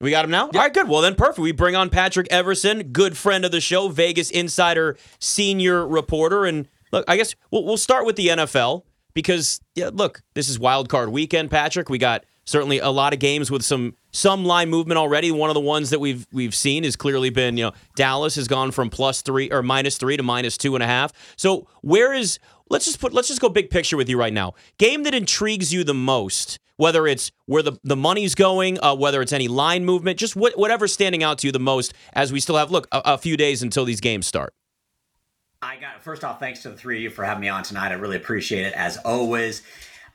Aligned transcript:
We 0.00 0.10
got 0.10 0.24
him 0.24 0.30
now? 0.30 0.46
All 0.46 0.50
right, 0.52 0.72
good. 0.72 0.88
Well, 0.88 1.00
then 1.00 1.14
perfect. 1.14 1.38
We 1.38 1.52
bring 1.52 1.76
on 1.76 1.88
Patrick 1.88 2.26
Everson, 2.30 2.92
good 2.92 3.16
friend 3.16 3.44
of 3.44 3.52
the 3.52 3.60
show, 3.60 3.88
Vegas 3.88 4.30
Insider 4.30 4.96
senior 5.18 5.86
reporter. 5.86 6.44
And 6.44 6.68
look, 6.92 7.04
I 7.08 7.16
guess 7.16 7.34
we'll, 7.50 7.64
we'll 7.64 7.76
start 7.76 8.04
with 8.04 8.16
the 8.16 8.28
NFL 8.28 8.82
because, 9.14 9.60
yeah, 9.74 9.90
look, 9.92 10.22
this 10.34 10.48
is 10.48 10.58
wild 10.58 10.88
card 10.88 11.10
weekend, 11.10 11.50
Patrick. 11.50 11.88
We 11.88 11.98
got 11.98 12.24
certainly 12.44 12.78
a 12.78 12.90
lot 12.90 13.12
of 13.12 13.18
games 13.18 13.50
with 13.50 13.62
some 13.62 13.94
some 14.12 14.44
line 14.44 14.68
movement 14.68 14.98
already. 14.98 15.30
One 15.30 15.50
of 15.50 15.54
the 15.54 15.60
ones 15.60 15.90
that 15.90 16.00
we've 16.00 16.26
we've 16.32 16.54
seen 16.54 16.84
has 16.84 16.96
clearly 16.96 17.30
been, 17.30 17.56
you 17.56 17.64
know, 17.64 17.72
Dallas 17.96 18.34
has 18.36 18.48
gone 18.48 18.70
from 18.70 18.90
plus 18.90 19.22
three 19.22 19.50
or 19.50 19.62
minus 19.62 19.96
three 19.96 20.16
to 20.16 20.22
minus 20.22 20.56
two 20.58 20.74
and 20.74 20.82
a 20.82 20.86
half. 20.86 21.12
So 21.36 21.66
where 21.82 22.12
is 22.12 22.38
let's 22.68 22.84
just 22.84 23.00
put 23.00 23.12
let's 23.12 23.28
just 23.28 23.40
go 23.40 23.48
big 23.48 23.70
picture 23.70 23.96
with 23.96 24.08
you 24.08 24.18
right 24.18 24.32
now. 24.32 24.54
Game 24.78 25.02
that 25.04 25.14
intrigues 25.14 25.72
you 25.72 25.84
the 25.84 25.94
most, 25.94 26.58
whether 26.76 27.06
it's 27.06 27.30
where 27.46 27.62
the, 27.62 27.78
the 27.84 27.96
money's 27.96 28.34
going, 28.34 28.78
uh, 28.82 28.94
whether 28.94 29.22
it's 29.22 29.32
any 29.32 29.48
line 29.48 29.84
movement, 29.84 30.18
just 30.18 30.36
what, 30.36 30.58
whatever's 30.58 30.92
standing 30.92 31.22
out 31.22 31.38
to 31.38 31.48
you 31.48 31.52
the 31.52 31.58
most 31.58 31.94
as 32.12 32.32
we 32.32 32.40
still 32.40 32.56
have 32.56 32.70
look 32.70 32.88
a, 32.92 33.02
a 33.04 33.18
few 33.18 33.36
days 33.36 33.62
until 33.62 33.84
these 33.84 34.00
games 34.00 34.26
start. 34.26 34.54
I 35.62 35.76
got 35.76 36.02
first 36.02 36.24
off, 36.24 36.40
thanks 36.40 36.62
to 36.62 36.70
the 36.70 36.76
three 36.76 36.96
of 36.96 37.02
you 37.02 37.10
for 37.10 37.24
having 37.24 37.40
me 37.40 37.48
on 37.48 37.62
tonight. 37.62 37.90
I 37.90 37.94
really 37.94 38.16
appreciate 38.16 38.66
it 38.66 38.74
as 38.74 38.98
always. 38.98 39.62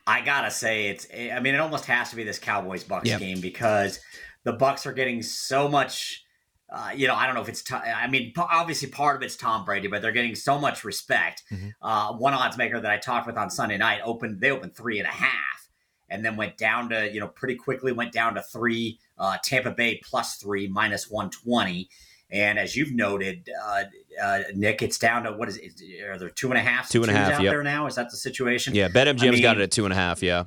I 0.06 0.22
gotta 0.22 0.52
say, 0.52 0.88
it's 0.88 1.08
I 1.12 1.40
mean, 1.40 1.56
it 1.56 1.60
almost 1.60 1.86
has 1.86 2.10
to 2.12 2.16
be 2.16 2.24
this 2.24 2.40
Cowboys 2.40 2.84
Bucks 2.84 3.08
yep. 3.08 3.20
game 3.20 3.42
because 3.42 4.00
the 4.44 4.54
Bucks 4.54 4.86
are 4.86 4.94
getting 4.94 5.22
so 5.22 5.68
much. 5.68 6.24
Uh, 6.72 6.92
you 6.96 7.08
know, 7.08 7.16
I 7.16 7.26
don't 7.26 7.34
know 7.34 7.42
if 7.42 7.50
it's. 7.50 7.64
I 7.72 8.08
mean, 8.08 8.32
obviously 8.38 8.90
part 8.90 9.16
of 9.16 9.24
it's 9.24 9.36
Tom 9.36 9.66
Brady, 9.66 9.88
but 9.88 10.02
they're 10.04 10.12
getting 10.12 10.36
so 10.36 10.60
much 10.60 10.84
respect. 10.84 11.44
Mm-hmm. 11.52 11.70
Uh, 11.82 12.14
one 12.14 12.34
odds 12.34 12.58
maker 12.58 12.80
that 12.80 12.92
I 12.92 12.98
talked 12.98 13.26
with 13.26 13.38
on 13.38 13.50
Sunday 13.50 13.78
night 13.78 14.02
opened. 14.04 14.40
They 14.40 14.52
opened 14.52 14.76
three 14.76 15.00
and 15.00 15.08
a 15.08 15.12
half, 15.12 15.59
and 16.10 16.24
then 16.24 16.36
went 16.36 16.58
down 16.58 16.90
to 16.90 17.12
you 17.12 17.20
know 17.20 17.28
pretty 17.28 17.56
quickly 17.56 17.92
went 17.92 18.12
down 18.12 18.36
to 18.36 18.42
three. 18.42 19.00
Uh, 19.18 19.38
Tampa 19.44 19.72
Bay 19.72 20.02
plus 20.04 20.36
three 20.36 20.68
minus 20.68 21.10
one 21.10 21.30
twenty. 21.30 21.90
And 22.32 22.60
as 22.60 22.76
you've 22.76 22.94
noted, 22.94 23.50
uh, 23.66 23.84
uh, 24.22 24.42
Nick, 24.54 24.84
it's 24.84 25.00
down 25.00 25.24
to 25.24 25.32
what 25.32 25.50
is 25.50 25.58
it? 25.58 26.04
Are 26.04 26.18
there 26.20 26.30
two 26.30 26.50
and 26.50 26.60
a 26.60 26.62
half? 26.62 26.88
Two 26.88 27.02
and 27.02 27.10
a 27.10 27.14
half 27.14 27.34
out 27.34 27.42
yep. 27.42 27.52
there 27.52 27.64
now. 27.64 27.88
Is 27.88 27.96
that 27.96 28.12
the 28.12 28.18
situation? 28.18 28.76
Yeah, 28.76 28.88
BetMGM's 28.88 29.24
I 29.24 29.32
mean, 29.32 29.42
got 29.42 29.58
it 29.58 29.64
at 29.64 29.72
two 29.72 29.86
and 29.86 29.92
a 29.92 29.96
half. 29.96 30.22
Yeah, 30.22 30.44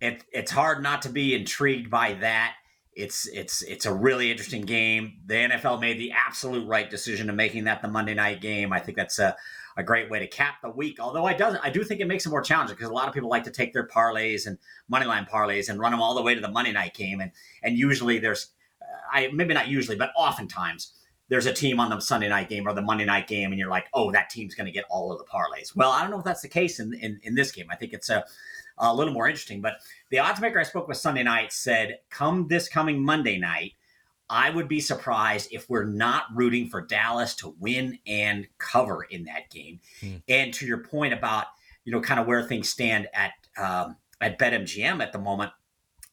it, 0.00 0.22
it's 0.32 0.50
hard 0.50 0.82
not 0.82 1.02
to 1.02 1.08
be 1.08 1.34
intrigued 1.34 1.90
by 1.90 2.14
that. 2.14 2.56
It's 2.96 3.26
it's 3.26 3.62
it's 3.62 3.86
a 3.86 3.92
really 3.92 4.30
interesting 4.30 4.62
game. 4.62 5.18
The 5.26 5.34
NFL 5.34 5.80
made 5.80 5.98
the 5.98 6.12
absolute 6.12 6.66
right 6.66 6.88
decision 6.88 7.28
of 7.28 7.36
making 7.36 7.64
that 7.64 7.82
the 7.82 7.88
Monday 7.88 8.14
night 8.14 8.40
game. 8.40 8.72
I 8.72 8.78
think 8.78 8.96
that's 8.96 9.18
a, 9.18 9.36
a 9.76 9.82
great 9.82 10.10
way 10.10 10.20
to 10.20 10.26
cap 10.26 10.56
the 10.62 10.70
week. 10.70 11.00
Although 11.00 11.24
I 11.24 11.34
does 11.34 11.56
I 11.62 11.70
do 11.70 11.82
think 11.82 12.00
it 12.00 12.06
makes 12.06 12.24
it 12.24 12.30
more 12.30 12.42
challenging 12.42 12.76
because 12.76 12.90
a 12.90 12.94
lot 12.94 13.08
of 13.08 13.14
people 13.14 13.28
like 13.28 13.44
to 13.44 13.50
take 13.50 13.72
their 13.72 13.86
parlays 13.86 14.46
and 14.46 14.58
money 14.88 15.06
line 15.06 15.26
parlays 15.26 15.68
and 15.68 15.80
run 15.80 15.90
them 15.90 16.00
all 16.00 16.14
the 16.14 16.22
way 16.22 16.34
to 16.34 16.40
the 16.40 16.50
Monday 16.50 16.72
night 16.72 16.94
game. 16.94 17.20
And 17.20 17.32
and 17.62 17.76
usually 17.76 18.18
there's 18.18 18.50
I 19.12 19.28
maybe 19.32 19.54
not 19.54 19.68
usually, 19.68 19.96
but 19.96 20.10
oftentimes 20.16 20.92
there's 21.28 21.46
a 21.46 21.52
team 21.52 21.80
on 21.80 21.90
the 21.90 22.00
Sunday 22.00 22.28
night 22.28 22.48
game 22.48 22.68
or 22.68 22.74
the 22.74 22.82
Monday 22.82 23.04
night 23.04 23.26
game, 23.26 23.50
and 23.50 23.58
you're 23.58 23.70
like, 23.70 23.86
oh, 23.94 24.12
that 24.12 24.28
team's 24.28 24.54
going 24.54 24.66
to 24.66 24.72
get 24.72 24.84
all 24.90 25.10
of 25.10 25.18
the 25.18 25.24
parlays. 25.24 25.74
Well, 25.74 25.90
I 25.90 26.02
don't 26.02 26.10
know 26.10 26.18
if 26.18 26.24
that's 26.24 26.42
the 26.42 26.48
case 26.48 26.80
in 26.80 26.94
in, 26.94 27.20
in 27.22 27.34
this 27.34 27.50
game. 27.50 27.66
I 27.70 27.76
think 27.76 27.92
it's 27.92 28.10
a 28.10 28.24
a 28.78 28.94
little 28.94 29.12
more 29.12 29.28
interesting. 29.28 29.60
But 29.60 29.74
the 30.10 30.18
odds 30.18 30.40
maker 30.40 30.58
I 30.58 30.64
spoke 30.64 30.88
with 30.88 30.96
Sunday 30.96 31.22
night 31.22 31.52
said, 31.52 31.98
come 32.10 32.48
this 32.48 32.68
coming 32.68 33.02
Monday 33.02 33.38
night, 33.38 33.72
I 34.28 34.50
would 34.50 34.68
be 34.68 34.80
surprised 34.80 35.48
if 35.52 35.68
we're 35.68 35.84
not 35.84 36.24
rooting 36.34 36.68
for 36.68 36.80
Dallas 36.80 37.34
to 37.36 37.54
win 37.60 37.98
and 38.06 38.46
cover 38.58 39.02
in 39.04 39.24
that 39.24 39.50
game. 39.50 39.80
Hmm. 40.00 40.16
And 40.28 40.54
to 40.54 40.66
your 40.66 40.78
point 40.78 41.12
about, 41.12 41.46
you 41.84 41.92
know, 41.92 42.00
kind 42.00 42.18
of 42.18 42.26
where 42.26 42.42
things 42.42 42.68
stand 42.68 43.08
at 43.12 43.32
um, 43.56 43.96
at 44.20 44.38
BetMGM 44.38 45.02
at 45.02 45.12
the 45.12 45.18
moment, 45.18 45.52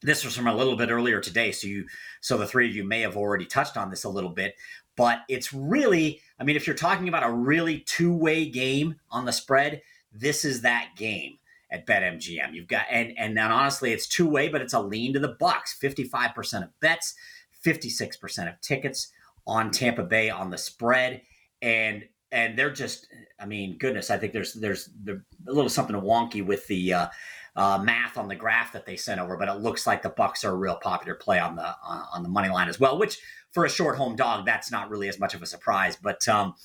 this 0.02 0.26
was 0.26 0.36
from 0.36 0.48
a 0.48 0.56
little 0.56 0.76
bit 0.76 0.89
earlier 0.89 1.22
today. 1.22 1.52
So 1.52 1.67
you, 1.67 1.86
so 2.20 2.38
the 2.38 2.48
three 2.48 2.67
of 2.67 2.76
you 2.76 2.84
may 2.84 3.02
have 3.02 3.16
already 3.16 3.45
touched 3.45 3.78
on 3.78 3.89
this 3.89 4.04
a 4.04 4.09
little 4.09 4.30
bit, 4.32 4.56
but 4.95 5.20
it's 5.30 5.54
really, 5.54 6.22
I 6.39 6.44
mean, 6.44 6.56
if 6.56 6.67
you're 6.67 6.76
talking 6.76 7.08
about 7.08 7.23
a 7.23 7.32
really 7.32 7.80
two 7.80 8.14
way 8.14 8.45
game 8.45 8.95
on 9.09 9.26
the 9.26 9.32
spread, 9.32 9.82
this 10.12 10.44
is 10.44 10.61
that 10.61 10.89
game 10.98 11.38
at 11.71 11.87
BetMGM. 11.87 12.54
You've 12.54 12.67
got 12.67 12.86
and 12.92 13.14
and 13.17 13.37
then 13.37 13.52
honestly, 13.52 13.92
it's 13.92 14.08
two 14.08 14.30
way, 14.30 14.49
but 14.49 14.61
it's 14.61 14.73
a 14.73 14.82
lean 14.82 15.14
to 15.14 15.20
the 15.20 15.36
Bucks. 15.39 15.73
Fifty 15.73 16.04
five 16.04 16.36
percent 16.36 16.64
of 16.64 16.80
bets, 16.80 17.15
fifty 17.52 17.89
six 17.89 18.17
percent 18.17 18.49
of 18.49 18.59
tickets 18.61 19.11
on 19.48 19.71
Tampa 19.71 20.04
Bay 20.04 20.30
on 20.30 20.49
the 20.49 20.58
spread, 20.58 21.21
and 21.61 22.04
and 22.31 22.58
they're 22.58 22.71
just, 22.71 23.08
I 23.39 23.45
mean, 23.45 23.77
goodness, 23.77 24.10
I 24.10 24.17
think 24.17 24.33
there's 24.33 24.54
there's, 24.54 24.89
a 25.08 25.52
little 25.52 25.70
something 25.70 25.95
wonky 25.95 26.45
with 26.45 26.67
the. 26.67 26.93
Uh, 26.93 27.08
uh, 27.54 27.77
math 27.83 28.17
on 28.17 28.30
the 28.30 28.36
graph 28.36 28.71
that 28.71 28.86
they 28.86 28.95
sent 28.95 29.20
over, 29.20 29.36
but 29.36 29.49
it 29.49 29.60
looks 29.60 29.86
like 29.86 30.02
the 30.02 30.08
Bucks 30.10 30.45
are 30.45 30.52
a 30.52 30.55
real 30.55 30.77
popular 30.77 31.15
play 31.15 31.37
on 31.37 31.58
the 31.58 31.67
uh, 31.67 32.05
on 32.14 32.23
the 32.23 32.30
money 32.30 32.48
line 32.48 32.70
as 32.70 32.80
well. 32.80 32.98
Which 32.98 33.20
for 33.52 33.65
a 33.65 33.70
short 33.70 33.98
home 33.98 34.15
dog, 34.15 34.45
that's 34.45 34.71
not 34.71 34.89
really 34.89 35.10
as 35.10 35.20
much 35.20 35.33
of 35.33 35.42
a 35.42 35.45
surprise. 35.45 35.98
But 36.02 36.26
um, 36.30 36.55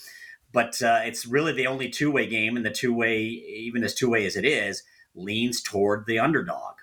but 0.52 0.80
uh, 0.82 1.00
it's 1.02 1.26
really 1.26 1.52
the 1.52 1.66
only 1.66 1.88
two 1.88 2.10
way 2.10 2.26
game, 2.26 2.56
and 2.56 2.64
the 2.64 2.70
two 2.70 2.94
way, 2.94 3.18
even 3.18 3.82
as 3.82 3.94
two 3.94 4.08
way 4.08 4.26
as 4.26 4.36
it 4.36 4.44
is, 4.44 4.84
leans 5.16 5.62
toward 5.62 6.06
the 6.06 6.18
underdog. 6.18 6.74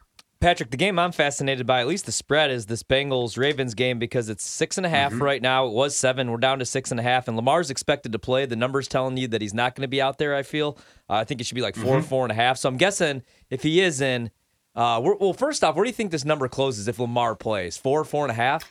Patrick, 0.44 0.72
the 0.72 0.78
game 0.78 1.00
I'm 1.00 1.14
fascinated 1.14 1.66
by, 1.66 1.80
at 1.80 1.88
least 1.88 2.06
the 2.06 2.12
spread, 2.12 2.52
is 2.52 2.66
this 2.66 2.84
Bengals 2.84 3.38
Ravens 3.38 3.74
game 3.74 3.98
because 3.98 4.28
it's 4.28 4.44
six 4.44 4.76
and 4.76 4.86
a 4.86 4.90
half 4.90 5.14
mm-hmm. 5.14 5.24
right 5.24 5.42
now. 5.42 5.68
It 5.68 5.72
was 5.72 5.96
seven. 5.96 6.30
We're 6.30 6.38
down 6.38 6.60
to 6.60 6.66
six 6.66 6.92
and 6.92 7.00
a 7.00 7.04
half, 7.04 7.30
and 7.30 7.38
Lamar's 7.38 7.70
expected 7.70 8.12
to 8.12 8.20
play. 8.20 8.46
The 8.46 8.58
numbers 8.58 8.90
telling 8.90 9.16
you 9.16 9.30
that 9.30 9.42
he's 9.42 9.54
not 9.54 9.74
going 9.74 9.84
to 9.84 9.88
be 9.88 10.02
out 10.02 10.18
there. 10.18 10.36
I 10.36 10.44
feel. 10.44 10.78
Uh, 11.10 11.14
I 11.14 11.24
think 11.24 11.40
it 11.40 11.46
should 11.46 11.56
be 11.56 11.62
like 11.62 11.78
4 11.78 12.00
mm-hmm. 12.00 12.08
four 12.08 12.26
and 12.26 12.32
a 12.34 12.36
half. 12.36 12.58
So 12.58 12.68
I'm 12.68 12.76
guessing 12.76 13.24
if 13.50 13.64
he 13.64 13.80
is 13.80 14.02
in, 14.02 14.32
uh, 14.76 15.00
well, 15.02 15.32
first 15.32 15.64
off, 15.64 15.76
where 15.76 15.86
do 15.86 15.90
you 15.90 15.94
think 15.94 16.12
this 16.12 16.26
number 16.26 16.50
closes 16.50 16.90
if 16.90 17.00
Lamar 17.00 17.36
plays? 17.36 17.78
Four, 17.78 18.04
four 18.04 18.26
and 18.26 18.32
a 18.32 18.36
half. 18.36 18.70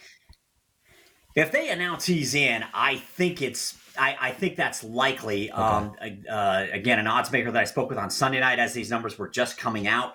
If 1.34 1.52
they 1.52 1.70
announce 1.70 2.04
he's 2.04 2.34
in, 2.34 2.64
I 2.74 2.96
think 2.96 3.40
it's 3.40 3.72
I, 3.98 4.16
I, 4.20 4.30
think 4.30 4.56
that's 4.56 4.82
likely. 4.84 5.50
Okay. 5.50 5.60
Um, 5.60 5.94
uh, 6.30 6.66
again, 6.72 6.98
an 6.98 7.06
odds 7.06 7.30
maker 7.30 7.50
that 7.50 7.60
I 7.60 7.64
spoke 7.64 7.88
with 7.88 7.98
on 7.98 8.10
Sunday 8.10 8.40
night 8.40 8.58
as 8.58 8.72
these 8.72 8.90
numbers 8.90 9.18
were 9.18 9.28
just 9.28 9.58
coming 9.58 9.86
out, 9.86 10.14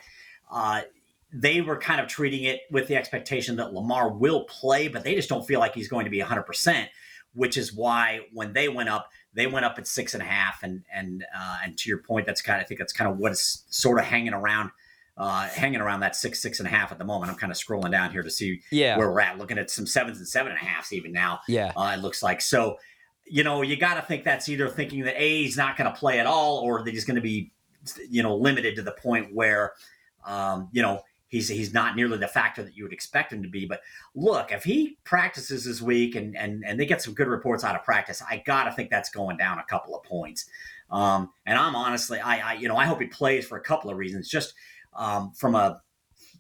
uh, 0.52 0.82
they 1.34 1.62
were 1.62 1.78
kind 1.78 2.00
of 2.00 2.08
treating 2.08 2.44
it 2.44 2.62
with 2.72 2.88
the 2.88 2.96
expectation 2.96 3.58
that 3.58 3.74
Lamar 3.74 4.12
will 4.12 4.46
play, 4.46 4.88
but 4.88 5.04
they 5.04 5.16
just 5.16 5.30
don't 5.30 5.46
feel 5.46 5.60
like 5.60 5.74
he's 5.74 5.90
going 5.90 6.06
to 6.06 6.12
be 6.12 6.20
100%, 6.20 6.88
which 7.34 7.58
is 7.58 7.74
why 7.74 8.22
when 8.34 8.54
they 8.54 8.70
went 8.70 8.90
up, 8.90 9.10
they 9.34 9.46
went 9.46 9.66
up 9.66 9.78
at 9.78 9.88
six 9.88 10.14
and 10.14 10.24
a 10.24 10.26
half. 10.26 10.64
And, 10.64 10.84
and, 10.94 11.26
uh, 11.38 11.58
and 11.64 11.78
to 11.78 11.90
your 11.90 12.00
point, 12.00 12.26
that's 12.26 12.42
kind 12.42 12.60
of, 12.60 12.66
I 12.66 12.68
think 12.68 12.80
that's 12.80 12.94
kind 12.94 13.12
of 13.12 13.18
what 13.18 13.34
is 13.34 13.66
sort 13.70 14.00
of 14.00 14.06
hanging 14.06 14.34
around. 14.34 14.72
Uh, 15.20 15.48
hanging 15.48 15.82
around 15.82 16.02
that 16.02 16.16
six, 16.16 16.40
six 16.40 16.60
and 16.60 16.68
a 16.68 16.70
half 16.70 16.92
at 16.92 17.00
the 17.00 17.04
moment. 17.04 17.32
I'm 17.32 17.38
kind 17.40 17.52
of 17.52 17.58
scrolling 17.58 17.90
down 17.90 18.12
here 18.12 18.22
to 18.22 18.30
see 18.30 18.62
yeah. 18.72 18.96
where 19.00 19.10
we're 19.12 19.20
at, 19.20 19.40
looking 19.40 19.58
at 19.58 19.72
some 19.72 19.88
sevens 19.88 20.20
and 20.20 20.28
seven 20.28 20.52
and 20.52 20.62
a 20.62 20.64
halfs 20.64 20.94
even 20.94 21.12
now. 21.12 21.40
Yeah, 21.48 21.72
uh, 21.76 21.96
it 21.98 22.02
looks 22.02 22.22
like 22.22 22.40
so 22.40 22.78
you 23.30 23.44
know, 23.44 23.62
you 23.62 23.76
got 23.76 23.96
to 23.96 24.02
think 24.02 24.24
that's 24.24 24.50
either 24.50 24.70
thinking 24.70 25.04
that 25.04 25.22
A, 25.22 25.44
he's 25.44 25.58
not 25.58 25.78
going 25.78 25.92
to 25.92 25.98
play 25.98 26.20
at 26.20 26.26
all, 26.26 26.60
or 26.60 26.84
that 26.84 26.92
he's 26.94 27.06
going 27.06 27.16
to 27.16 27.22
be, 27.22 27.52
you 28.10 28.24
know, 28.24 28.36
limited 28.36 28.76
to 28.76 28.82
the 28.82 28.92
point 28.92 29.34
where, 29.34 29.74
um, 30.26 30.70
you 30.72 30.82
know, 30.82 31.02
he's 31.28 31.48
he's 31.48 31.74
not 31.74 31.96
nearly 31.96 32.18
the 32.18 32.28
factor 32.28 32.64
that 32.64 32.76
you 32.76 32.84
would 32.84 32.94
expect 32.94 33.34
him 33.34 33.44
to 33.44 33.50
be. 33.50 33.66
But 33.66 33.82
look, 34.16 34.52
if 34.52 34.64
he 34.64 34.98
practices 35.04 35.66
this 35.66 35.82
week 35.82 36.16
and 36.16 36.36
and 36.38 36.64
and 36.66 36.80
they 36.80 36.86
get 36.86 37.02
some 37.02 37.14
good 37.14 37.28
reports 37.28 37.64
out 37.64 37.76
of 37.76 37.84
practice, 37.84 38.22
I 38.30 38.44
got 38.46 38.66
to 38.66 38.72
think 38.72 38.90
that's 38.90 39.10
going 39.10 39.38
down 39.38 39.60
a 39.60 39.64
couple 39.64 39.96
of 39.96 40.04
points. 40.04 40.46
Um, 40.90 41.32
and 41.46 41.58
I'm 41.58 41.76
honestly, 41.76 42.20
I, 42.20 42.52
I 42.52 42.54
you 42.54 42.68
know, 42.68 42.78
I 42.78 42.86
hope 42.86 43.02
he 43.02 43.08
plays 43.08 43.46
for 43.46 43.58
a 43.58 43.62
couple 43.62 43.92
of 43.92 43.98
reasons. 43.98 44.30
Just 44.30 44.54
um, 44.94 45.32
from 45.34 45.56
a 45.56 45.82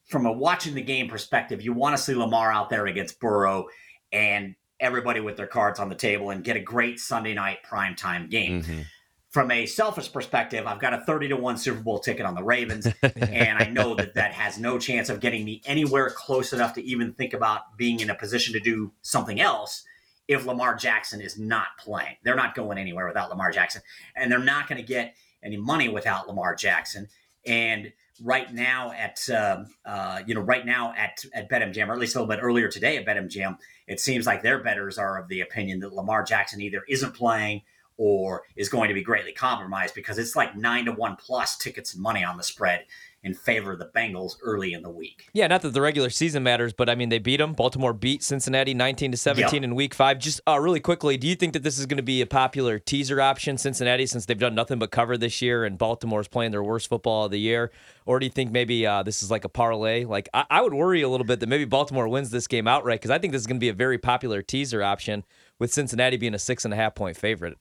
from 0.07 0.25
a 0.25 0.31
watching 0.31 0.73
the 0.73 0.81
game 0.81 1.09
perspective, 1.09 1.61
you 1.61 1.73
want 1.73 1.95
to 1.95 2.01
see 2.01 2.15
Lamar 2.15 2.51
out 2.51 2.69
there 2.69 2.87
against 2.87 3.19
Burrow 3.19 3.67
and 4.11 4.55
everybody 4.79 5.19
with 5.19 5.37
their 5.37 5.47
cards 5.47 5.79
on 5.79 5.89
the 5.89 5.95
table 5.95 6.29
and 6.29 6.43
get 6.43 6.55
a 6.55 6.59
great 6.59 6.99
Sunday 6.99 7.33
night 7.33 7.59
primetime 7.67 8.29
game. 8.29 8.61
Mm-hmm. 8.61 8.81
From 9.29 9.51
a 9.51 9.65
selfish 9.65 10.11
perspective, 10.11 10.65
I've 10.65 10.79
got 10.79 10.93
a 10.93 11.01
30 11.01 11.29
to 11.29 11.37
1 11.37 11.57
Super 11.57 11.81
Bowl 11.81 11.99
ticket 11.99 12.25
on 12.25 12.33
the 12.33 12.43
Ravens, 12.43 12.87
and 13.03 13.57
I 13.57 13.69
know 13.69 13.93
that 13.95 14.15
that 14.15 14.33
has 14.33 14.57
no 14.57 14.79
chance 14.79 15.09
of 15.09 15.19
getting 15.19 15.43
me 15.43 15.61
anywhere 15.65 16.09
close 16.09 16.53
enough 16.53 16.73
to 16.73 16.83
even 16.83 17.13
think 17.13 17.33
about 17.33 17.77
being 17.77 17.99
in 17.99 18.09
a 18.09 18.15
position 18.15 18.53
to 18.53 18.59
do 18.59 18.93
something 19.01 19.39
else 19.41 19.83
if 20.27 20.45
Lamar 20.45 20.75
Jackson 20.75 21.21
is 21.21 21.37
not 21.37 21.67
playing. 21.77 22.15
They're 22.23 22.35
not 22.35 22.55
going 22.55 22.77
anywhere 22.77 23.07
without 23.07 23.29
Lamar 23.29 23.51
Jackson, 23.51 23.81
and 24.15 24.31
they're 24.31 24.39
not 24.39 24.67
going 24.67 24.81
to 24.81 24.87
get 24.87 25.15
any 25.43 25.57
money 25.57 25.89
without 25.89 26.27
Lamar 26.27 26.55
Jackson. 26.55 27.07
And 27.45 27.93
right 28.23 28.51
now 28.53 28.91
at 28.91 29.19
uh, 29.29 29.63
uh, 29.85 30.21
you 30.25 30.35
know 30.35 30.41
right 30.41 30.65
now 30.65 30.93
at 30.97 31.23
at 31.33 31.49
BetMGM, 31.49 31.87
or 31.87 31.93
at 31.93 31.99
least 31.99 32.15
a 32.15 32.19
little 32.19 32.33
bit 32.33 32.43
earlier 32.43 32.67
today 32.67 32.97
at 32.97 33.05
BetMGM, 33.05 33.57
it 33.87 33.99
seems 33.99 34.25
like 34.25 34.41
their 34.41 34.61
betters 34.61 34.97
are 34.97 35.19
of 35.19 35.27
the 35.27 35.41
opinion 35.41 35.79
that 35.79 35.93
Lamar 35.93 36.23
Jackson 36.23 36.61
either 36.61 36.83
isn't 36.87 37.13
playing 37.13 37.61
or 37.97 38.43
is 38.55 38.69
going 38.69 38.87
to 38.87 38.93
be 38.93 39.01
greatly 39.01 39.31
compromised 39.31 39.95
because 39.95 40.17
it's 40.17 40.35
like 40.35 40.55
nine 40.55 40.85
to 40.85 40.91
one 40.91 41.15
plus 41.15 41.57
tickets 41.57 41.93
and 41.93 42.01
money 42.01 42.23
on 42.23 42.37
the 42.37 42.43
spread 42.43 42.85
in 43.23 43.33
favor 43.33 43.73
of 43.73 43.79
the 43.79 43.89
Bengals 43.95 44.37
early 44.41 44.73
in 44.73 44.83
the 44.83 44.89
week. 44.89 45.27
Yeah, 45.33 45.47
not 45.47 45.61
that 45.63 45.73
the 45.73 45.81
regular 45.81 46.09
season 46.09 46.43
matters, 46.43 46.71
but 46.71 46.89
I 46.89 46.95
mean 46.95 47.09
they 47.09 47.19
beat 47.19 47.37
them. 47.37 47.53
Baltimore 47.53 47.93
beat 47.93 48.23
Cincinnati 48.23 48.73
19 48.73 49.11
to 49.11 49.17
17 49.17 49.63
in 49.63 49.75
Week 49.75 49.93
Five. 49.93 50.19
Just 50.19 50.39
uh, 50.47 50.59
really 50.59 50.79
quickly, 50.79 51.17
do 51.17 51.27
you 51.27 51.35
think 51.35 51.53
that 51.53 51.63
this 51.63 51.79
is 51.79 51.85
going 51.85 51.97
to 51.97 52.03
be 52.03 52.21
a 52.21 52.27
popular 52.27 52.79
teaser 52.79 53.19
option, 53.19 53.57
Cincinnati, 53.57 54.05
since 54.05 54.25
they've 54.25 54.37
done 54.37 54.55
nothing 54.55 54.79
but 54.79 54.91
cover 54.91 55.17
this 55.17 55.41
year 55.41 55.65
and 55.65 55.77
Baltimore's 55.77 56.27
playing 56.27 56.51
their 56.51 56.63
worst 56.63 56.87
football 56.87 57.25
of 57.25 57.31
the 57.31 57.39
year, 57.39 57.71
or 58.05 58.19
do 58.19 58.25
you 58.25 58.31
think 58.31 58.51
maybe 58.51 58.85
uh, 58.85 59.03
this 59.03 59.21
is 59.21 59.29
like 59.29 59.43
a 59.43 59.49
parlay? 59.49 60.05
Like 60.05 60.29
I-, 60.33 60.45
I 60.49 60.61
would 60.61 60.73
worry 60.73 61.01
a 61.01 61.09
little 61.09 61.27
bit 61.27 61.39
that 61.39 61.49
maybe 61.49 61.65
Baltimore 61.65 62.07
wins 62.07 62.29
this 62.29 62.47
game 62.47 62.67
outright 62.67 63.01
because 63.01 63.11
I 63.11 63.17
think 63.17 63.33
this 63.33 63.41
is 63.41 63.47
going 63.47 63.57
to 63.57 63.63
be 63.63 63.69
a 63.69 63.73
very 63.73 63.97
popular 63.97 64.41
teaser 64.41 64.83
option 64.83 65.25
with 65.59 65.73
Cincinnati 65.73 66.17
being 66.17 66.33
a 66.33 66.39
six 66.39 66.65
and 66.65 66.73
a 66.73 66.77
half 66.77 66.95
point 66.95 67.17
favorite. 67.17 67.57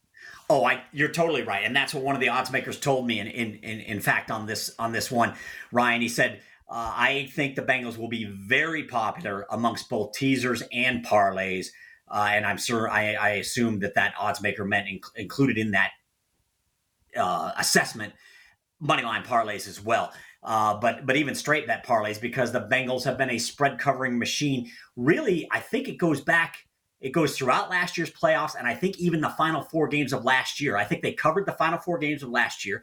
Oh, 0.49 0.65
I 0.65 0.83
you're 0.93 1.11
totally 1.11 1.43
right, 1.43 1.65
and 1.65 1.75
that's 1.75 1.93
what 1.93 2.05
one 2.05 2.15
of 2.15 2.21
the 2.21 2.29
odds 2.29 2.51
makers 2.51 2.79
told 2.79 3.07
me. 3.07 3.21
In 3.21 3.27
in 3.27 3.55
in, 3.57 3.81
in 3.81 4.01
fact, 4.01 4.31
on 4.31 4.47
this 4.47 4.75
on 4.79 4.93
this 4.93 5.11
one, 5.11 5.35
Ryan, 5.73 6.01
he 6.01 6.09
said. 6.09 6.41
Uh, 6.69 6.93
I 6.97 7.29
think 7.33 7.55
the 7.55 7.63
Bengals 7.63 7.97
will 7.97 8.09
be 8.09 8.25
very 8.25 8.83
popular 8.83 9.47
amongst 9.51 9.89
both 9.89 10.15
teasers 10.15 10.65
and 10.73 11.07
parlays, 11.07 11.69
uh, 12.09 12.31
and 12.33 12.45
I'm 12.45 12.59
sure 12.59 12.91
I, 12.91 13.13
I 13.15 13.29
assume 13.35 13.79
that 13.81 13.95
that 13.95 14.15
odds 14.19 14.43
maker 14.43 14.65
meant 14.65 14.89
inc- 14.89 15.15
included 15.15 15.59
in 15.59 15.71
that 15.71 15.93
uh, 17.17 17.53
assessment 17.57 18.15
moneyline 18.83 19.25
parlays 19.25 19.69
as 19.69 19.81
well. 19.81 20.13
Uh, 20.43 20.79
but 20.79 21.07
but 21.07 21.17
even 21.17 21.35
straight 21.35 21.67
bet 21.67 21.85
parlays 21.85 22.21
because 22.21 22.53
the 22.53 22.61
Bengals 22.61 23.05
have 23.05 23.19
been 23.19 23.31
a 23.31 23.39
spread 23.39 23.79
covering 23.79 24.19
machine. 24.19 24.71
Really, 24.97 25.49
I 25.51 25.61
think 25.61 25.89
it 25.89 25.99
goes 25.99 26.21
back 26.21 26.66
it 27.07 27.13
goes 27.13 27.39
throughout 27.39 27.71
last 27.71 27.97
year's 27.97 28.11
playoffs, 28.11 28.57
and 28.59 28.67
I 28.67 28.75
think 28.75 28.99
even 28.99 29.21
the 29.21 29.31
final 29.31 29.63
four 29.63 29.87
games 29.87 30.13
of 30.13 30.25
last 30.25 30.61
year. 30.61 30.77
I 30.77 30.83
think 30.83 31.03
they 31.03 31.13
covered 31.13 31.47
the 31.47 31.53
final 31.53 31.79
four 31.79 31.99
games 31.99 32.25
of 32.25 32.31
last 32.31 32.67
year 32.67 32.83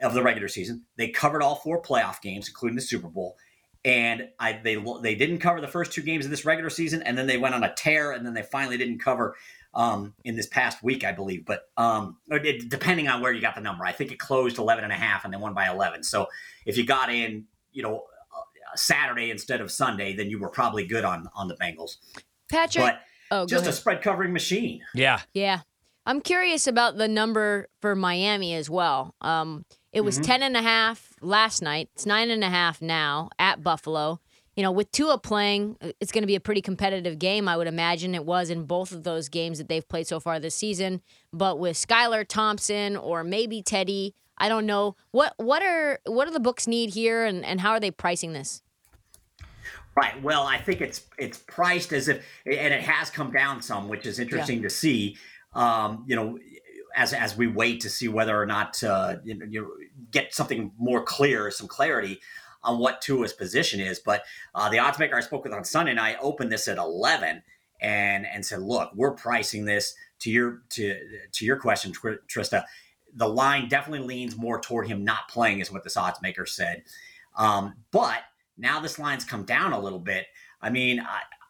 of 0.00 0.14
the 0.14 0.22
regular 0.22 0.48
season. 0.48 0.86
They 0.96 1.08
covered 1.08 1.42
all 1.42 1.56
four 1.56 1.82
playoff 1.82 2.22
games, 2.22 2.48
including 2.48 2.76
the 2.76 2.82
Super 2.82 3.08
Bowl. 3.08 3.36
And 3.84 4.30
I, 4.40 4.58
they 4.64 4.82
they 5.02 5.14
didn't 5.14 5.40
cover 5.40 5.60
the 5.60 5.68
first 5.68 5.92
two 5.92 6.00
games 6.00 6.24
of 6.24 6.30
this 6.30 6.46
regular 6.46 6.70
season, 6.70 7.02
and 7.02 7.18
then 7.18 7.26
they 7.26 7.36
went 7.36 7.54
on 7.54 7.62
a 7.62 7.74
tear, 7.74 8.12
and 8.12 8.24
then 8.24 8.32
they 8.32 8.40
finally 8.40 8.78
didn't 8.78 9.00
cover 9.00 9.36
um, 9.74 10.14
in 10.24 10.34
this 10.34 10.46
past 10.46 10.82
week, 10.82 11.04
I 11.04 11.12
believe. 11.12 11.44
But 11.44 11.68
um, 11.76 12.16
it, 12.28 12.70
depending 12.70 13.06
on 13.06 13.20
where 13.20 13.32
you 13.32 13.42
got 13.42 13.54
the 13.54 13.60
number, 13.60 13.84
I 13.84 13.92
think 13.92 14.12
it 14.12 14.18
closed 14.18 14.56
11 14.56 14.82
and 14.82 14.94
a 14.94 14.96
half, 14.96 15.26
and 15.26 15.34
they 15.34 15.36
won 15.36 15.52
by 15.52 15.68
11. 15.68 16.04
So 16.04 16.28
if 16.64 16.78
you 16.78 16.86
got 16.86 17.12
in, 17.12 17.44
you 17.72 17.82
know, 17.82 18.06
uh, 18.34 18.76
Saturday 18.76 19.30
instead 19.30 19.60
of 19.60 19.70
Sunday, 19.70 20.16
then 20.16 20.30
you 20.30 20.38
were 20.38 20.48
probably 20.48 20.86
good 20.86 21.04
on 21.04 21.28
on 21.34 21.48
the 21.48 21.56
Bengals. 21.56 21.96
Patrick. 22.50 22.82
But 22.82 23.00
Oh, 23.30 23.46
just 23.46 23.66
a 23.66 23.72
spread 23.72 24.02
covering 24.02 24.32
machine. 24.32 24.82
Yeah. 24.94 25.20
Yeah. 25.34 25.60
I'm 26.06 26.20
curious 26.22 26.66
about 26.66 26.96
the 26.96 27.06
number 27.06 27.68
for 27.82 27.94
Miami 27.94 28.54
as 28.54 28.70
well. 28.70 29.14
Um, 29.20 29.66
it 29.92 30.00
was 30.02 30.16
mm-hmm. 30.16 30.24
10 30.24 30.42
and 30.42 30.56
a 30.56 30.62
half 30.62 31.12
last 31.20 31.60
night. 31.60 31.90
It's 31.94 32.06
nine 32.06 32.30
and 32.30 32.42
a 32.42 32.48
half 32.48 32.80
now 32.80 33.28
at 33.38 33.62
Buffalo. 33.62 34.20
You 34.56 34.62
know, 34.62 34.72
with 34.72 34.90
Tua 34.90 35.18
playing, 35.18 35.76
it's 36.00 36.10
going 36.10 36.22
to 36.22 36.26
be 36.26 36.34
a 36.34 36.40
pretty 36.40 36.62
competitive 36.62 37.18
game. 37.18 37.46
I 37.46 37.56
would 37.56 37.66
imagine 37.66 38.14
it 38.14 38.24
was 38.24 38.50
in 38.50 38.64
both 38.64 38.90
of 38.90 39.04
those 39.04 39.28
games 39.28 39.58
that 39.58 39.68
they've 39.68 39.86
played 39.86 40.06
so 40.06 40.18
far 40.18 40.40
this 40.40 40.54
season. 40.54 41.02
But 41.32 41.58
with 41.58 41.76
Skylar 41.76 42.26
Thompson 42.26 42.96
or 42.96 43.22
maybe 43.22 43.62
Teddy, 43.62 44.14
I 44.36 44.48
don't 44.48 44.66
know 44.66 44.96
what 45.10 45.34
what 45.36 45.62
are 45.62 45.98
what 46.06 46.26
do 46.26 46.32
the 46.32 46.40
books 46.40 46.66
need 46.66 46.90
here, 46.90 47.24
and, 47.24 47.44
and 47.44 47.60
how 47.60 47.72
are 47.72 47.80
they 47.80 47.90
pricing 47.90 48.32
this? 48.32 48.62
Right. 49.98 50.22
Well, 50.22 50.44
I 50.44 50.58
think 50.58 50.80
it's 50.80 51.06
it's 51.18 51.38
priced 51.38 51.92
as 51.92 52.06
if, 52.06 52.24
and 52.46 52.72
it 52.72 52.82
has 52.82 53.10
come 53.10 53.32
down 53.32 53.60
some, 53.62 53.88
which 53.88 54.06
is 54.06 54.20
interesting 54.20 54.58
yeah. 54.58 54.68
to 54.68 54.70
see. 54.70 55.16
Um, 55.54 56.04
you 56.06 56.14
know, 56.14 56.38
as 56.94 57.12
as 57.12 57.36
we 57.36 57.48
wait 57.48 57.80
to 57.80 57.90
see 57.90 58.06
whether 58.06 58.40
or 58.40 58.46
not 58.46 58.80
uh, 58.84 59.16
you, 59.24 59.34
know, 59.34 59.46
you 59.50 59.88
get 60.12 60.32
something 60.32 60.70
more 60.78 61.02
clear, 61.02 61.50
some 61.50 61.66
clarity 61.66 62.20
on 62.62 62.78
what 62.78 63.00
Tua's 63.00 63.32
position 63.32 63.80
is. 63.80 63.98
But 63.98 64.22
uh, 64.54 64.68
the 64.68 64.78
odds 64.78 65.00
maker 65.00 65.16
I 65.16 65.20
spoke 65.20 65.42
with 65.42 65.52
on 65.52 65.64
Sunday 65.64 65.94
night 65.94 66.16
opened 66.20 66.52
this 66.52 66.68
at 66.68 66.78
eleven 66.78 67.42
and 67.80 68.24
and 68.24 68.46
said, 68.46 68.62
look, 68.62 68.92
we're 68.94 69.14
pricing 69.14 69.64
this 69.64 69.94
to 70.20 70.30
your 70.30 70.62
to 70.70 70.96
to 71.32 71.44
your 71.44 71.56
question, 71.56 71.92
Trista. 71.92 72.62
The 73.14 73.28
line 73.28 73.68
definitely 73.68 74.06
leans 74.06 74.36
more 74.36 74.60
toward 74.60 74.86
him 74.86 75.02
not 75.02 75.28
playing, 75.28 75.58
is 75.58 75.72
what 75.72 75.82
this 75.82 75.96
odds 75.96 76.22
maker 76.22 76.46
said. 76.46 76.84
Um, 77.36 77.74
but 77.90 78.20
now 78.58 78.80
this 78.80 78.98
line's 78.98 79.24
come 79.24 79.44
down 79.44 79.72
a 79.72 79.80
little 79.80 79.98
bit. 79.98 80.26
I 80.60 80.70
mean, 80.70 81.00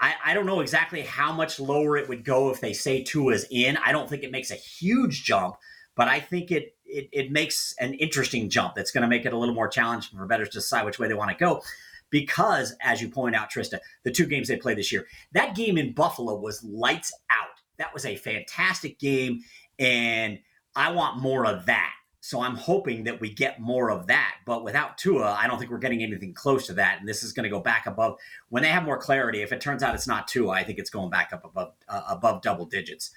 I, 0.00 0.14
I, 0.24 0.34
don't 0.34 0.46
know 0.46 0.60
exactly 0.60 1.00
how 1.00 1.32
much 1.32 1.58
lower 1.58 1.96
it 1.96 2.08
would 2.08 2.24
go 2.24 2.50
if 2.50 2.60
they 2.60 2.74
say 2.74 3.02
Tua 3.02 3.32
is 3.32 3.46
in. 3.50 3.78
I 3.78 3.90
don't 3.90 4.08
think 4.08 4.22
it 4.22 4.30
makes 4.30 4.50
a 4.50 4.54
huge 4.54 5.24
jump, 5.24 5.56
but 5.96 6.08
I 6.08 6.20
think 6.20 6.50
it 6.50 6.74
it, 6.84 7.08
it 7.12 7.30
makes 7.30 7.74
an 7.80 7.94
interesting 7.94 8.48
jump 8.48 8.74
that's 8.74 8.90
going 8.90 9.02
to 9.02 9.08
make 9.08 9.26
it 9.26 9.32
a 9.32 9.36
little 9.36 9.54
more 9.54 9.68
challenging 9.68 10.18
for 10.18 10.26
bettors 10.26 10.48
to 10.50 10.58
decide 10.58 10.84
which 10.84 10.98
way 10.98 11.06
they 11.08 11.14
want 11.14 11.30
to 11.30 11.36
go. 11.36 11.62
Because, 12.10 12.74
as 12.80 13.02
you 13.02 13.10
point 13.10 13.36
out, 13.36 13.50
Trista, 13.50 13.78
the 14.04 14.10
two 14.10 14.24
games 14.24 14.48
they 14.48 14.56
played 14.56 14.78
this 14.78 14.90
year, 14.90 15.06
that 15.32 15.54
game 15.54 15.76
in 15.76 15.92
Buffalo 15.92 16.38
was 16.38 16.64
lights 16.64 17.12
out. 17.30 17.60
That 17.76 17.92
was 17.92 18.06
a 18.06 18.16
fantastic 18.16 18.98
game, 18.98 19.40
and 19.78 20.38
I 20.74 20.92
want 20.92 21.20
more 21.20 21.44
of 21.44 21.66
that. 21.66 21.92
So 22.28 22.42
I'm 22.42 22.56
hoping 22.56 23.04
that 23.04 23.22
we 23.22 23.32
get 23.32 23.58
more 23.58 23.90
of 23.90 24.06
that. 24.08 24.34
But 24.44 24.62
without 24.62 24.98
Tua, 24.98 25.32
I 25.40 25.46
don't 25.46 25.58
think 25.58 25.70
we're 25.70 25.78
getting 25.78 26.02
anything 26.02 26.34
close 26.34 26.66
to 26.66 26.74
that. 26.74 26.98
And 27.00 27.08
this 27.08 27.22
is 27.22 27.32
going 27.32 27.44
to 27.44 27.48
go 27.48 27.58
back 27.58 27.86
above 27.86 28.18
when 28.50 28.62
they 28.62 28.68
have 28.68 28.82
more 28.82 28.98
clarity. 28.98 29.40
If 29.40 29.50
it 29.50 29.62
turns 29.62 29.82
out 29.82 29.94
it's 29.94 30.06
not 30.06 30.28
Tua, 30.28 30.50
I 30.50 30.62
think 30.62 30.78
it's 30.78 30.90
going 30.90 31.08
back 31.08 31.32
up 31.32 31.46
above 31.46 31.72
uh, 31.88 32.02
above 32.06 32.42
double 32.42 32.66
digits. 32.66 33.12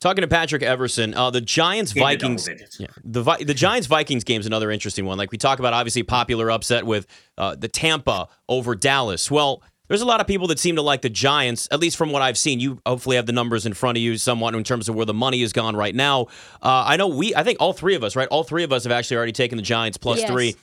Talking 0.00 0.20
to 0.20 0.28
Patrick 0.28 0.62
Everson, 0.62 1.14
uh, 1.14 1.30
the 1.30 1.40
Giants 1.40 1.92
Vikings, 1.92 2.46
yeah, 2.78 2.88
the 3.02 3.22
the 3.22 3.54
Giants 3.54 3.86
Vikings 3.86 4.22
game 4.22 4.42
is 4.42 4.46
another 4.46 4.70
interesting 4.70 5.06
one. 5.06 5.16
Like 5.16 5.32
we 5.32 5.38
talk 5.38 5.58
about, 5.58 5.72
obviously 5.72 6.02
popular 6.02 6.50
upset 6.50 6.84
with 6.84 7.06
uh, 7.38 7.54
the 7.54 7.68
Tampa 7.68 8.28
over 8.50 8.74
Dallas. 8.74 9.30
Well, 9.30 9.62
there's 9.88 10.02
a 10.02 10.06
lot 10.06 10.20
of 10.20 10.26
people 10.26 10.46
that 10.48 10.58
seem 10.58 10.76
to 10.76 10.82
like 10.82 11.02
the 11.02 11.10
Giants, 11.10 11.68
at 11.70 11.80
least 11.80 11.96
from 11.96 12.10
what 12.10 12.22
I've 12.22 12.38
seen. 12.38 12.60
You 12.60 12.80
hopefully 12.86 13.16
have 13.16 13.26
the 13.26 13.32
numbers 13.32 13.66
in 13.66 13.74
front 13.74 13.98
of 13.98 14.02
you 14.02 14.16
somewhat 14.18 14.54
in 14.54 14.64
terms 14.64 14.88
of 14.88 14.94
where 14.94 15.06
the 15.06 15.14
money 15.14 15.40
has 15.42 15.52
gone 15.52 15.76
right 15.76 15.94
now. 15.94 16.26
Uh, 16.62 16.84
I 16.86 16.96
know 16.96 17.08
we, 17.08 17.34
I 17.34 17.42
think 17.42 17.58
all 17.60 17.72
three 17.72 17.94
of 17.94 18.04
us, 18.04 18.16
right? 18.16 18.28
All 18.28 18.44
three 18.44 18.64
of 18.64 18.72
us 18.72 18.84
have 18.84 18.92
actually 18.92 19.16
already 19.16 19.32
taken 19.32 19.56
the 19.56 19.62
Giants 19.62 19.96
plus 19.96 20.20
yes. 20.20 20.30
three. 20.30 20.56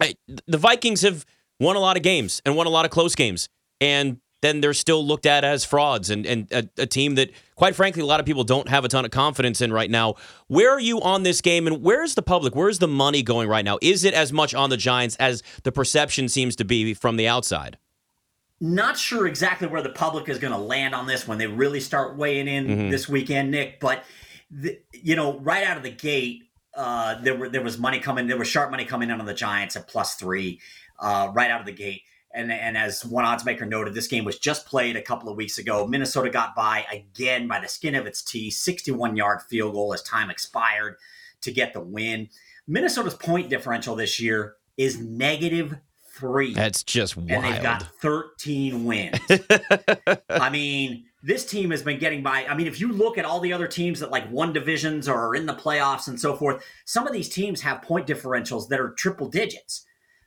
I, 0.00 0.14
the 0.46 0.58
Vikings 0.58 1.02
have 1.02 1.24
won 1.60 1.76
a 1.76 1.80
lot 1.80 1.96
of 1.96 2.02
games 2.02 2.42
and 2.44 2.56
won 2.56 2.66
a 2.66 2.70
lot 2.70 2.84
of 2.84 2.90
close 2.90 3.14
games. 3.14 3.48
And 3.80 4.18
then 4.42 4.60
they're 4.60 4.74
still 4.74 5.04
looked 5.04 5.24
at 5.24 5.42
as 5.42 5.64
frauds 5.64 6.10
and, 6.10 6.26
and 6.26 6.52
a, 6.52 6.68
a, 6.82 6.86
team 6.86 7.14
that, 7.14 7.30
quite 7.54 7.74
frankly, 7.74 8.02
a 8.02 8.06
lot 8.06 8.20
of 8.20 8.26
people 8.26 8.44
don't 8.44 8.68
have 8.68 8.84
a 8.84 8.88
ton 8.88 9.06
of 9.06 9.10
confidence 9.10 9.62
in 9.62 9.72
right 9.72 9.90
now. 9.90 10.16
Where 10.48 10.70
are 10.70 10.80
you 10.80 11.00
on 11.00 11.22
this 11.22 11.40
game 11.40 11.66
and 11.66 11.82
where's 11.82 12.14
the 12.14 12.20
public? 12.20 12.54
Where's 12.54 12.78
the 12.78 12.88
money 12.88 13.22
going 13.22 13.48
right 13.48 13.64
now? 13.64 13.78
Is 13.80 14.04
it 14.04 14.12
as 14.12 14.34
much 14.34 14.54
on 14.54 14.68
the 14.68 14.76
Giants 14.76 15.16
as 15.16 15.42
the 15.62 15.72
perception 15.72 16.28
seems 16.28 16.56
to 16.56 16.64
be 16.64 16.92
from 16.92 17.16
the 17.16 17.26
outside? 17.26 17.78
Not 18.64 18.96
sure 18.96 19.26
exactly 19.26 19.68
where 19.68 19.82
the 19.82 19.90
public 19.90 20.26
is 20.30 20.38
going 20.38 20.54
to 20.54 20.58
land 20.58 20.94
on 20.94 21.06
this 21.06 21.28
when 21.28 21.36
they 21.36 21.46
really 21.46 21.80
start 21.80 22.16
weighing 22.16 22.48
in 22.48 22.66
mm-hmm. 22.66 22.88
this 22.88 23.06
weekend, 23.06 23.50
Nick. 23.50 23.78
But 23.78 24.04
the, 24.50 24.80
you 24.90 25.16
know, 25.16 25.38
right 25.40 25.66
out 25.66 25.76
of 25.76 25.82
the 25.82 25.90
gate, 25.90 26.44
uh, 26.74 27.20
there 27.20 27.36
were 27.36 27.50
there 27.50 27.60
was 27.60 27.76
money 27.76 28.00
coming. 28.00 28.26
There 28.26 28.38
was 28.38 28.48
sharp 28.48 28.70
money 28.70 28.86
coming 28.86 29.10
in 29.10 29.20
on 29.20 29.26
the 29.26 29.34
Giants 29.34 29.76
at 29.76 29.86
plus 29.86 30.14
three 30.14 30.62
uh, 30.98 31.30
right 31.34 31.50
out 31.50 31.60
of 31.60 31.66
the 31.66 31.72
gate. 31.72 32.04
And, 32.32 32.50
and 32.50 32.78
as 32.78 33.04
one 33.04 33.26
odds 33.26 33.44
maker 33.44 33.66
noted, 33.66 33.92
this 33.92 34.08
game 34.08 34.24
was 34.24 34.38
just 34.38 34.64
played 34.64 34.96
a 34.96 35.02
couple 35.02 35.28
of 35.28 35.36
weeks 35.36 35.58
ago. 35.58 35.86
Minnesota 35.86 36.30
got 36.30 36.54
by 36.54 36.86
again 36.90 37.46
by 37.46 37.60
the 37.60 37.68
skin 37.68 37.94
of 37.94 38.06
its 38.06 38.22
teeth, 38.22 38.54
61 38.54 39.14
yard 39.14 39.42
field 39.42 39.74
goal 39.74 39.92
as 39.92 40.02
time 40.02 40.30
expired 40.30 40.96
to 41.42 41.52
get 41.52 41.74
the 41.74 41.82
win. 41.82 42.30
Minnesota's 42.66 43.12
point 43.12 43.50
differential 43.50 43.94
this 43.94 44.18
year 44.18 44.56
is 44.78 44.98
negative 44.98 45.76
three. 46.16 46.54
That's 46.54 46.82
just 46.82 47.16
wild. 47.16 47.30
And 47.30 47.44
they've 47.44 47.62
got 47.62 47.82
13 48.00 48.84
wins. 48.84 49.18
I 50.30 50.50
mean, 50.50 51.04
this 51.22 51.44
team 51.46 51.70
has 51.70 51.82
been 51.82 51.98
getting 51.98 52.22
by. 52.22 52.46
I 52.46 52.54
mean, 52.54 52.66
if 52.66 52.80
you 52.80 52.92
look 52.92 53.18
at 53.18 53.24
all 53.24 53.40
the 53.40 53.52
other 53.52 53.66
teams 53.66 54.00
that 54.00 54.10
like 54.10 54.30
won 54.30 54.52
divisions 54.52 55.08
or 55.08 55.28
are 55.28 55.34
in 55.34 55.46
the 55.46 55.54
playoffs 55.54 56.08
and 56.08 56.20
so 56.20 56.36
forth, 56.36 56.64
some 56.84 57.06
of 57.06 57.12
these 57.12 57.28
teams 57.28 57.60
have 57.62 57.82
point 57.82 58.06
differentials 58.06 58.68
that 58.68 58.80
are 58.80 58.90
triple 58.90 59.28
digits. 59.28 59.86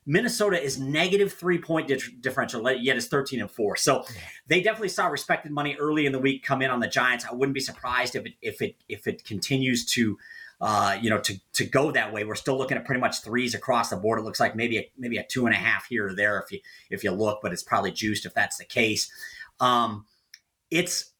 Minnesota 0.09 0.61
is 0.61 0.79
negative 0.79 1.33
three 1.33 1.57
point 1.57 1.91
differential, 2.21 2.71
yet 2.71 2.95
is 2.95 3.07
13 3.09 3.41
and 3.41 3.51
four. 3.51 3.75
So 3.75 4.05
they 4.47 4.61
definitely 4.61 4.89
saw 4.89 5.07
respected 5.07 5.51
money 5.51 5.75
early 5.77 6.05
in 6.05 6.13
the 6.13 6.19
week 6.19 6.43
come 6.43 6.61
in 6.61 6.71
on 6.71 6.79
the 6.79 6.87
Giants. 6.87 7.25
I 7.29 7.35
wouldn't 7.35 7.53
be 7.53 7.59
surprised 7.59 8.15
if 8.15 8.25
it 8.25 8.33
if 8.41 8.61
it 8.61 8.75
if 8.87 9.05
it 9.05 9.25
continues 9.25 9.85
to 9.93 10.17
uh, 10.59 10.97
you 11.01 11.09
know, 11.09 11.19
to 11.19 11.39
to 11.53 11.65
go 11.65 11.91
that 11.91 12.11
way. 12.11 12.23
We're 12.23 12.35
still 12.35 12.57
looking 12.57 12.77
at 12.77 12.85
pretty 12.85 13.01
much 13.01 13.21
threes 13.21 13.53
across 13.53 13.89
the 13.89 13.97
board. 13.97 14.19
It 14.19 14.23
looks 14.23 14.39
like 14.39 14.55
maybe 14.55 14.77
a, 14.77 14.91
maybe 14.97 15.17
a 15.17 15.23
two 15.23 15.45
and 15.45 15.53
a 15.53 15.57
half 15.57 15.85
here 15.87 16.07
or 16.07 16.15
there 16.15 16.39
if 16.39 16.51
you 16.51 16.59
if 16.89 17.03
you 17.03 17.11
look, 17.11 17.39
but 17.41 17.53
it's 17.53 17.63
probably 17.63 17.91
juiced 17.91 18.25
if 18.25 18.33
that's 18.33 18.57
the 18.57 18.65
case. 18.65 19.11
Um, 19.59 20.05
it's 20.71 21.11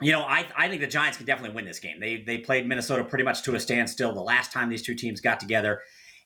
you 0.00 0.12
know, 0.12 0.22
I, 0.22 0.46
I 0.56 0.68
think 0.68 0.80
the 0.80 0.86
Giants 0.86 1.16
can 1.16 1.26
definitely 1.26 1.56
win 1.56 1.64
this 1.64 1.80
game. 1.80 1.98
They 1.98 2.22
they 2.22 2.38
played 2.38 2.66
Minnesota 2.66 3.02
pretty 3.02 3.24
much 3.24 3.42
to 3.42 3.54
a 3.54 3.60
standstill 3.60 4.14
the 4.14 4.20
last 4.20 4.52
time 4.52 4.68
these 4.68 4.82
two 4.82 4.94
teams 4.94 5.20
got 5.20 5.40
together. 5.40 5.82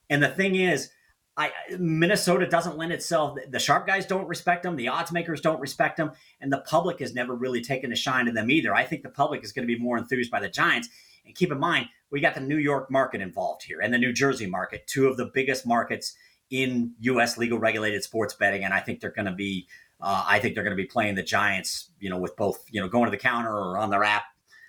And 0.09 0.21
the 0.21 0.29
thing 0.29 0.55
is, 0.55 0.91
I 1.35 1.51
Minnesota 1.79 2.45
doesn't 2.45 2.77
lend 2.77 2.91
itself. 2.91 3.35
The 3.49 3.57
sharp 3.57 3.87
guys 3.87 4.05
don't 4.05 4.27
respect 4.27 4.61
them. 4.61 4.75
The 4.75 4.89
odds 4.89 5.11
makers 5.11 5.41
don't 5.41 5.59
respect 5.59 5.97
them, 5.97 6.11
and 6.39 6.53
the 6.53 6.59
public 6.59 6.99
has 6.99 7.15
never 7.15 7.33
really 7.33 7.61
taken 7.61 7.91
a 7.91 7.95
shine 7.95 8.25
to 8.27 8.31
them 8.31 8.51
either. 8.51 8.75
I 8.75 8.83
think 8.83 9.01
the 9.01 9.09
public 9.09 9.43
is 9.43 9.51
going 9.51 9.67
to 9.67 9.75
be 9.75 9.81
more 9.81 9.97
enthused 9.97 10.29
by 10.29 10.39
the 10.39 10.49
Giants. 10.49 10.89
And 11.25 11.35
keep 11.35 11.51
in 11.51 11.59
mind, 11.59 11.87
we 12.11 12.21
got 12.21 12.35
the 12.35 12.41
New 12.41 12.57
York 12.57 12.91
market 12.91 13.21
involved 13.21 13.63
here 13.63 13.79
and 13.81 13.93
the 13.93 13.97
New 13.97 14.13
Jersey 14.13 14.45
market, 14.45 14.85
two 14.87 15.07
of 15.07 15.17
the 15.17 15.31
biggest 15.33 15.65
markets 15.65 16.15
in 16.49 16.93
U.S. 16.99 17.37
legal 17.37 17.57
regulated 17.57 18.03
sports 18.03 18.33
betting. 18.35 18.63
And 18.63 18.73
I 18.73 18.79
think 18.79 18.99
they're 18.99 19.11
going 19.11 19.25
to 19.25 19.31
be, 19.33 19.67
uh, 19.99 20.23
I 20.27 20.39
think 20.39 20.53
they're 20.53 20.63
going 20.63 20.77
to 20.77 20.81
be 20.81 20.87
playing 20.87 21.15
the 21.15 21.23
Giants, 21.23 21.89
you 21.99 22.09
know, 22.09 22.17
with 22.17 22.35
both, 22.35 22.63
you 22.69 22.81
know, 22.81 22.87
going 22.87 23.05
to 23.05 23.11
the 23.11 23.17
counter 23.17 23.51
or 23.51 23.77
on 23.77 23.89
their 23.89 24.03
app, 24.03 24.23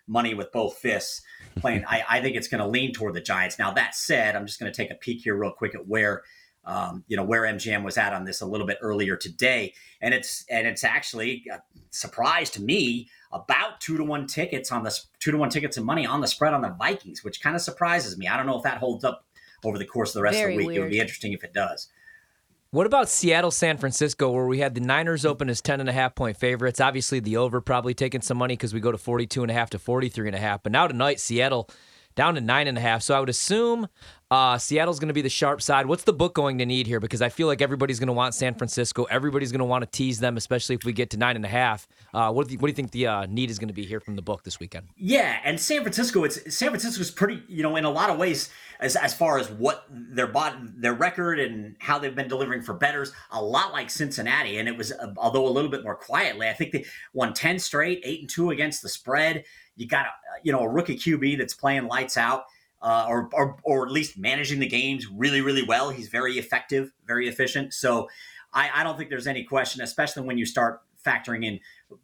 money 0.07 0.35
with 0.35 0.53
both 0.53 0.79
fists. 0.79 1.23
Playing, 1.57 1.85
I, 1.89 2.05
I 2.09 2.21
think 2.23 2.37
it's 2.37 2.49
going 2.49 2.63
to 2.63 2.67
lean 2.69 2.93
toward 2.93 3.15
the 3.15 3.21
Giants. 3.21 3.59
Now 3.59 3.73
that 3.73 3.95
said, 3.95 4.37
I'm 4.37 4.47
just 4.47 4.59
going 4.59 4.73
to 4.73 4.77
take 4.77 4.91
a 4.91 4.95
peek 4.95 5.23
here 5.23 5.37
real 5.37 5.53
quick 5.53 5.75
at 5.75 5.87
where 5.87 6.23
um, 6.67 7.05
you 7.09 7.17
know 7.17 7.25
where 7.25 7.43
MGM 7.43 7.85
was 7.85 7.99
at 7.99 8.13
on 8.13 8.25
this 8.25 8.41
a 8.41 8.47
little 8.47 8.67
bit 8.67 8.79
earlier 8.81 9.17
today, 9.17 9.75
and 10.01 10.15
it's 10.15 10.45
and 10.51 10.67
it's 10.67 10.85
actually 10.85 11.45
a 11.53 11.61
surprise 11.91 12.51
to 12.51 12.63
me 12.63 13.09
about 13.33 13.81
two 13.81 13.97
to 13.97 14.05
one 14.05 14.27
tickets 14.27 14.73
on 14.73 14.83
the 14.83 14.99
two 15.21 15.31
to 15.31 15.39
one 15.39 15.51
tickets 15.51 15.77
and 15.77 15.85
money 15.85 16.07
on 16.07 16.21
the 16.21 16.27
spread 16.27 16.55
on 16.55 16.63
the 16.63 16.71
Vikings, 16.71 17.25
which 17.25 17.43
kind 17.43 17.57
of 17.57 17.63
surprises 17.63 18.17
me. 18.17 18.29
I 18.29 18.37
don't 18.37 18.47
know 18.47 18.57
if 18.57 18.63
that 18.63 18.79
holds 18.79 19.05
up 19.05 19.27
over 19.65 19.79
the 19.79 19.87
course 19.87 20.11
of 20.11 20.15
the 20.15 20.23
rest 20.23 20.37
Very 20.37 20.55
of 20.55 20.61
the 20.61 20.67
week. 20.67 20.77
It 20.77 20.81
would 20.81 20.91
be 20.91 21.01
interesting 21.01 21.33
if 21.33 21.45
it 21.45 21.53
does. 21.53 21.89
What 22.71 22.87
about 22.87 23.09
Seattle, 23.09 23.53
San 23.53 23.79
Francisco, 23.79 24.33
where 24.33 24.47
we 24.47 24.59
had 24.59 24.75
the 24.75 24.81
Niners 24.81 25.25
open 25.25 25.49
as 25.49 25.61
10 25.61 25.79
and 25.79 25.89
a 25.89 25.93
half 25.93 26.17
point 26.17 26.37
favorites? 26.37 26.81
Obviously, 26.81 27.21
the 27.21 27.37
over 27.37 27.61
probably 27.61 27.95
taking 27.95 28.21
some 28.21 28.37
money 28.37 28.55
because 28.55 28.75
we 28.75 28.81
go 28.81 28.91
to 28.91 28.99
42 28.99 29.43
and 29.43 29.51
a 29.51 29.55
half 29.55 29.71
to 29.71 29.79
43 29.79 30.27
and 30.27 30.35
a 30.35 30.41
half. 30.41 30.63
But 30.65 30.73
now 30.73 30.89
tonight, 30.89 31.21
Seattle 31.21 31.71
down 32.17 32.35
to 32.35 32.41
nine 32.41 32.67
and 32.67 32.77
a 32.77 32.81
half. 32.81 33.03
So 33.03 33.15
I 33.15 33.21
would 33.21 33.29
assume 33.29 33.87
uh, 34.35 34.59
Seattle's 34.59 34.99
going 34.99 35.09
to 35.09 35.15
be 35.15 35.23
the 35.23 35.29
sharp 35.29 35.63
side. 35.63 35.87
What's 35.87 36.03
the 36.03 36.13
book 36.13 36.35
going 36.35 36.59
to 36.59 36.67
need 36.67 36.89
here? 36.89 36.99
Because 36.99 37.23
I 37.23 37.29
feel 37.29 37.47
like 37.47 37.63
everybody's 37.63 38.01
going 38.01 38.09
to 38.09 38.13
want 38.13 38.35
San 38.35 38.57
Francisco. 38.57 39.05
Everybody's 39.05 39.53
going 39.53 39.61
to 39.61 39.65
want 39.65 39.83
to 39.85 39.91
tease 39.97 40.19
them, 40.19 40.37
especially 40.37 40.75
if 40.75 40.85
we 40.85 40.93
get 40.93 41.11
to 41.11 41.17
nine 41.17 41.37
and 41.37 41.45
a 41.45 41.49
half. 41.49 41.87
Uh, 42.13 42.33
what, 42.33 42.49
do 42.49 42.55
you, 42.55 42.59
what 42.59 42.67
do 42.67 42.71
you 42.73 42.75
think 42.75 42.91
the 42.91 43.07
uh, 43.07 43.27
need 43.27 43.49
is 43.49 43.61
going 43.61 43.69
to 43.69 43.75
be 43.75 43.87
here 43.87 44.01
from 44.01 44.17
the 44.17 44.23
book 44.23 44.43
this 44.43 44.59
weekend? 44.59 44.89
Yeah, 44.97 45.39
and 45.45 45.61
San 45.61 45.83
Francisco, 45.83 46.25
it's 46.25 46.53
San 46.53 46.71
Francisco's 46.71 47.13
pretty, 47.13 47.45
you 47.47 47.63
know, 47.63 47.77
in 47.77 47.85
a 47.85 47.91
lot 47.91 48.11
of 48.11 48.19
ways, 48.19 48.51
as 48.81 48.97
as 48.97 49.15
far 49.15 49.39
as 49.39 49.53
what 49.53 49.87
their 49.89 50.27
bot, 50.27 50.57
their 50.81 50.95
record 50.95 51.39
and 51.39 51.77
how 51.79 52.01
they've 52.01 52.17
been 52.17 52.27
delivering 52.27 52.63
for 52.63 52.75
betters, 52.75 53.13
a 53.31 53.41
lot 53.41 53.73
like 53.73 53.89
Cincinnati. 53.89 54.59
And 54.59 54.69
it 54.69 54.77
was, 54.77 54.91
uh, 54.91 55.13
although 55.17 55.47
a 55.47 55.49
little 55.49 55.71
bit 55.71 55.85
more 55.85 55.95
quietly, 55.95 56.49
I 56.49 56.55
think 56.55 56.73
they 56.73 56.87
won 57.13 57.35
ten 57.35 57.61
straight, 57.61 58.01
eight 58.03 58.23
and 58.23 58.29
two 58.29 58.51
against 58.51 58.83
the 58.83 58.89
spread. 58.89 59.45
You 59.77 59.87
got 59.87 60.07
a, 60.07 60.11
you 60.43 60.51
know, 60.51 60.61
a 60.61 60.69
rookie 60.69 60.97
QB 60.97 61.39
that's 61.39 61.55
playing 61.55 61.87
lights 61.87 62.17
out. 62.17 62.47
Uh, 62.85 63.07
or, 63.09 63.31
or, 63.33 63.57
or 63.63 63.87
at 63.87 63.91
least 63.91 64.19
managing 64.19 64.61
the 64.61 64.67
games 64.69 65.07
really, 65.11 65.41
really 65.41 65.63
well. 65.63 65.89
He's 65.89 66.09
very 66.09 66.35
effective, 66.35 66.93
very 67.07 67.29
efficient. 67.29 67.73
So 67.73 68.11
I, 68.53 68.69
I 68.75 68.85
don't 68.85 68.99
think 68.99 69.09
there's 69.09 69.27
any 69.27 69.43
question, 69.43 69.81
especially 69.81 70.25
when 70.25 70.37
you 70.37 70.45
start 70.45 70.83
factoring 71.03 71.47
in 71.47 71.61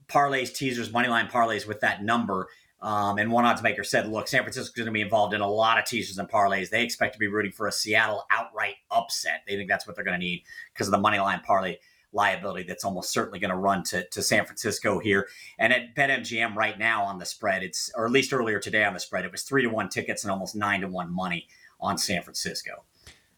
parlays, 0.08 0.54
teasers, 0.54 0.90
moneyline 0.90 1.30
parlays 1.30 1.66
with 1.68 1.80
that 1.80 2.02
number. 2.02 2.48
Um, 2.80 3.18
and 3.18 3.30
one 3.30 3.44
odds 3.44 3.62
maker 3.62 3.84
said, 3.84 4.08
look, 4.08 4.26
San 4.26 4.42
Francisco's 4.42 4.74
going 4.74 4.86
to 4.86 4.92
be 4.92 5.02
involved 5.02 5.34
in 5.34 5.42
a 5.42 5.46
lot 5.46 5.78
of 5.78 5.84
teasers 5.84 6.16
and 6.16 6.26
parlays. 6.26 6.70
They 6.70 6.82
expect 6.82 7.12
to 7.12 7.18
be 7.18 7.26
rooting 7.26 7.52
for 7.52 7.66
a 7.66 7.72
Seattle 7.72 8.24
outright 8.30 8.76
upset. 8.90 9.42
They 9.46 9.56
think 9.56 9.68
that's 9.68 9.86
what 9.86 9.96
they're 9.96 10.04
going 10.04 10.18
to 10.18 10.26
need 10.26 10.44
because 10.72 10.88
of 10.88 10.92
the 10.92 10.98
moneyline 10.98 11.42
parlay 11.42 11.76
liability 12.12 12.64
that's 12.64 12.84
almost 12.84 13.12
certainly 13.12 13.38
going 13.38 13.50
to 13.50 13.56
run 13.56 13.82
to, 13.84 14.06
to 14.08 14.22
San 14.22 14.44
Francisco 14.44 14.98
here. 14.98 15.28
And 15.58 15.72
at 15.72 15.94
BetMGM 15.94 16.54
right 16.54 16.78
now 16.78 17.04
on 17.04 17.18
the 17.18 17.26
spread, 17.26 17.62
it's 17.62 17.90
or 17.96 18.06
at 18.06 18.12
least 18.12 18.32
earlier 18.32 18.58
today 18.58 18.84
on 18.84 18.94
the 18.94 19.00
spread, 19.00 19.24
it 19.24 19.32
was 19.32 19.42
three 19.42 19.62
to 19.62 19.68
one 19.68 19.88
tickets 19.88 20.24
and 20.24 20.30
almost 20.30 20.54
nine 20.54 20.80
to 20.80 20.88
one 20.88 21.14
money 21.14 21.48
on 21.80 21.98
San 21.98 22.22
Francisco. 22.22 22.84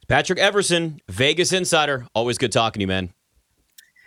Patrick 0.09 0.38
Everson, 0.38 1.00
Vegas 1.09 1.52
Insider. 1.52 2.07
Always 2.14 2.38
good 2.38 2.52
talking 2.52 2.81
to 2.81 2.83
you, 2.83 2.88
man. 2.88 3.12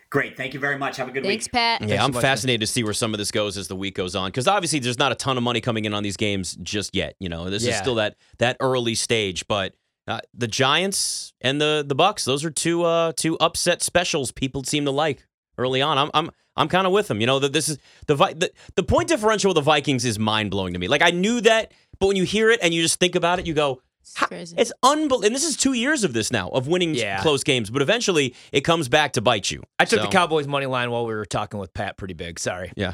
Great. 0.09 0.37
Thank 0.37 0.53
you 0.53 0.59
very 0.59 0.77
much. 0.77 0.97
Have 0.97 1.07
a 1.07 1.11
good 1.11 1.23
Thanks, 1.23 1.45
week. 1.45 1.51
Pat. 1.51 1.81
Yeah, 1.81 2.03
I'm 2.03 2.11
so 2.11 2.17
much, 2.17 2.21
fascinated 2.21 2.61
to 2.61 2.67
see 2.67 2.83
where 2.83 2.93
some 2.93 3.13
of 3.13 3.17
this 3.17 3.31
goes 3.31 3.57
as 3.57 3.67
the 3.67 3.75
week 3.75 3.95
goes 3.95 4.15
on 4.15 4.29
because 4.29 4.47
obviously 4.47 4.79
there's 4.79 4.99
not 4.99 5.11
a 5.11 5.15
ton 5.15 5.35
of 5.35 5.43
money 5.43 5.61
coming 5.61 5.85
in 5.85 5.93
on 5.93 6.03
these 6.03 6.15
games 6.15 6.57
just 6.61 6.95
yet. 6.95 7.15
You 7.19 7.27
know, 7.27 7.49
this 7.49 7.65
is 7.65 7.75
still 7.75 7.95
that 7.95 8.15
that 8.37 8.55
early 8.59 8.95
stage, 8.95 9.47
but 9.47 9.73
uh, 10.07 10.19
the 10.33 10.47
Giants 10.47 11.33
and 11.41 11.59
the 11.59 11.83
the 11.87 11.95
Bucks, 11.95 12.25
those 12.25 12.43
are 12.45 12.51
two 12.51 12.83
uh 12.83 13.11
two 13.15 13.37
upset 13.39 13.81
specials 13.81 14.31
people 14.31 14.63
seem 14.63 14.85
to 14.85 14.91
like 14.91 15.25
early 15.57 15.81
on. 15.81 15.97
I'm 15.97 16.09
I'm 16.13 16.29
I'm 16.57 16.67
kind 16.69 16.85
of 16.87 16.93
with 16.93 17.07
them. 17.07 17.19
You 17.21 17.27
know 17.27 17.39
that 17.39 17.53
this 17.53 17.67
is 17.69 17.77
the, 18.07 18.15
Vi- 18.15 18.33
the 18.33 18.51
the 18.75 18.83
point 18.83 19.07
differential 19.09 19.49
with 19.49 19.55
the 19.55 19.61
Vikings 19.61 20.05
is 20.05 20.17
mind 20.19 20.51
blowing 20.51 20.73
to 20.73 20.79
me. 20.79 20.87
Like 20.87 21.01
I 21.01 21.11
knew 21.11 21.41
that, 21.41 21.71
but 21.99 22.07
when 22.07 22.15
you 22.17 22.23
hear 22.23 22.49
it 22.51 22.59
and 22.61 22.73
you 22.73 22.81
just 22.81 22.99
think 22.99 23.15
about 23.15 23.39
it, 23.39 23.47
you 23.47 23.53
go. 23.53 23.81
It's 24.01 24.13
crazy. 24.13 24.55
It's 24.55 24.71
unbelievable, 24.83 25.25
and 25.25 25.33
this 25.35 25.43
is 25.43 25.57
two 25.57 25.73
years 25.73 26.03
of 26.03 26.13
this 26.13 26.31
now 26.31 26.49
of 26.49 26.67
winning 26.67 26.93
Yeah. 26.93 27.23
close 27.23 27.43
games. 27.43 27.71
But 27.71 27.81
eventually, 27.81 28.35
it 28.51 28.61
comes 28.61 28.87
back 28.87 29.13
to 29.13 29.21
bite 29.21 29.49
you. 29.49 29.63
I 29.79 29.85
took 29.85 29.99
So- 29.99 30.05
the 30.05 30.11
Cowboys 30.11 30.45
money 30.47 30.67
line 30.67 30.91
while 30.91 31.07
we 31.07 31.15
were 31.15 31.25
talking 31.25 31.59
with 31.59 31.73
Pat 31.73 31.97
pretty 31.97 32.13
big. 32.13 32.37
Sorry. 32.39 32.71
Yeah, 32.75 32.93